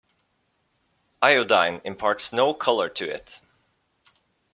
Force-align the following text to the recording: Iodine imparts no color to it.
Iodine 1.21 1.79
imparts 1.83 2.33
no 2.33 2.55
color 2.55 2.89
to 2.89 3.05
it. 3.07 3.39